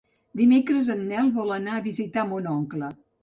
[0.39, 2.93] Dimecres en Nel vol anar a visitar mon oncle.